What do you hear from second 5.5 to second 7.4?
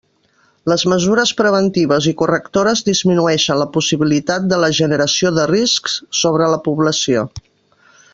riscs sobre la població.